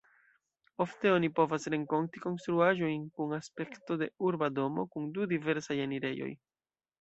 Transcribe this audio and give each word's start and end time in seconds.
Ofte 0.85 1.09
oni 1.17 1.27
povas 1.39 1.67
renkonti 1.73 2.23
konstruaĵojn 2.23 3.03
kun 3.19 3.37
aspekto 3.39 3.99
de 4.05 4.09
urba 4.31 4.51
domo, 4.57 4.87
kun 4.97 5.07
du 5.19 5.29
diversaj 5.35 5.79
enirejoj. 5.85 6.33